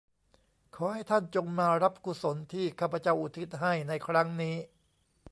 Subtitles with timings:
[0.75, 4.55] ขอให้ท่านจงมารับกุศลที่ข้าพเจ้าอุทิศให้ในครั้งนี้